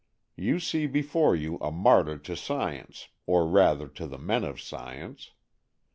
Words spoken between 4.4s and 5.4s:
of science.